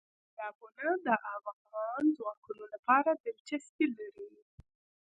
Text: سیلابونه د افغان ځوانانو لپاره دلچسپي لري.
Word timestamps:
سیلابونه 0.35 0.87
د 1.05 1.07
افغان 1.37 2.03
ځوانانو 2.17 2.63
لپاره 2.73 3.11
دلچسپي 3.23 3.85
لري. 3.97 4.29